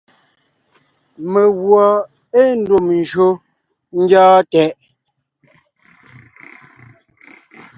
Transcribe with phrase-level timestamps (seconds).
[1.31, 1.85] Meguɔ
[2.41, 3.29] ée ndùm njÿó
[3.99, 4.71] ńgyɔ́ɔn tɛʼ.